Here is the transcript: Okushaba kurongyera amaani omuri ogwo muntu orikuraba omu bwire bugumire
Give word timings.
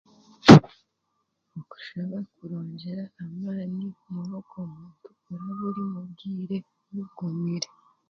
Okushaba 1.59 2.17
kurongyera 2.35 3.03
amaani 3.23 3.85
omuri 4.05 4.31
ogwo 4.39 4.59
muntu 4.71 4.97
orikuraba 5.03 5.73
omu 5.85 6.01
bwire 6.11 6.57
bugumire 6.93 7.69